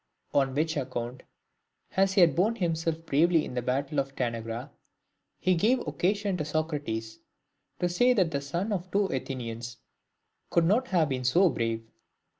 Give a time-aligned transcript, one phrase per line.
[0.33, 1.21] On which account,
[1.95, 4.71] as he had borne himself bravely in the battle of Tanagra,
[5.37, 7.19] he gave occasion to Socrates
[7.79, 9.77] to say that the son of two Athenians
[10.49, 11.83] could not have been so brave.